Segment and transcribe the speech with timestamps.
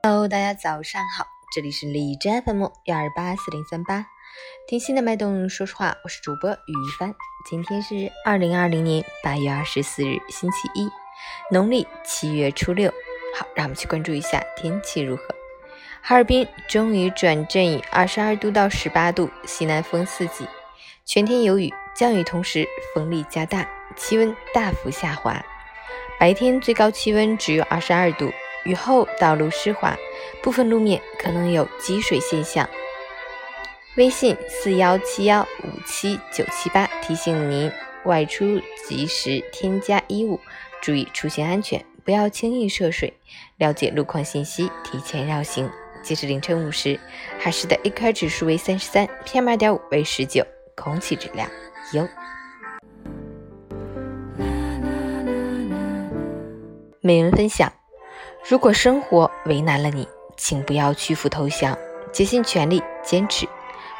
[0.00, 4.06] Hello，大家早上好，这里是李真 FM 幺二八四零三八，
[4.68, 7.12] 听心的脉动，说实话，我是主播雨帆。
[7.50, 10.88] 今天是二零二零年八月二十四日，星期一，
[11.50, 12.92] 农历七月初六。
[13.36, 15.24] 好，让我们去关注一下天气如何。
[16.00, 20.46] 哈尔滨终于转阵雨，二十二度到十八度，西南风四级，
[21.04, 25.44] 全天有雨，降雨同时风力加大，气温大幅下滑，
[26.20, 28.30] 白天最高气温只有二十二度。
[28.68, 29.96] 雨后道路湿滑，
[30.42, 32.68] 部分路面可能有积水现象。
[33.96, 37.72] 微信四幺七幺五七九七八提醒您
[38.04, 40.38] 外出及时添加衣物，
[40.82, 43.14] 注意出行安全，不要轻易涉水。
[43.56, 45.68] 了解路况信息，提前绕行。
[46.02, 47.00] 截至凌晨五时，
[47.38, 51.48] 海市的 AQI 指数为三十三，PM 二点五为十九，空气质量
[51.94, 52.06] 优。
[57.00, 57.72] 每人分享。
[58.44, 61.76] 如果生活为难了你，请不要屈服投降，
[62.12, 63.46] 竭尽全力坚持，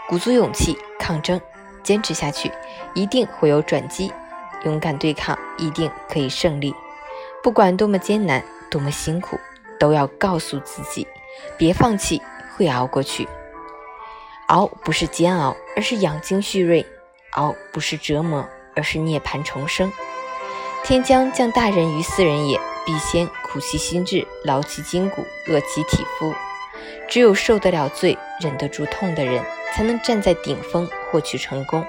[0.09, 1.41] 鼓足勇气抗争，
[1.83, 2.51] 坚持下去，
[2.95, 4.13] 一定会有转机。
[4.65, 6.75] 勇敢对抗，一定可以胜利。
[7.43, 9.39] 不管多么艰难，多么辛苦，
[9.79, 11.07] 都要告诉自己，
[11.57, 12.21] 别放弃，
[12.57, 13.29] 会熬过去。
[14.47, 16.83] 熬不是煎熬，而是养精蓄锐；
[17.33, 19.93] 熬不是折磨，而是涅槃重生。
[20.83, 22.59] 天将降大任于斯人也。
[22.89, 26.35] 必先苦其心志，劳其筋骨，饿其体肤。
[27.07, 29.45] 只有受得了罪、忍得住痛的人，
[29.75, 31.85] 才能站在顶峰获取成功。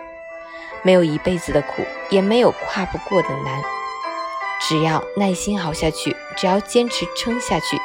[0.82, 3.64] 没有一辈子的苦，也没有跨不过的难。
[4.68, 7.78] 只要耐心熬下去，只要坚持撑下去，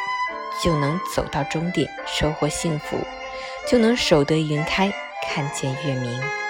[0.61, 2.99] 就能走到终点，收获幸福，
[3.65, 4.93] 就能守得云开，
[5.25, 6.44] 看见月明。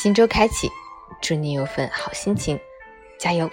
[0.00, 0.70] 新周开启，
[1.20, 2.56] 祝你有份好心情，
[3.18, 3.50] 加油！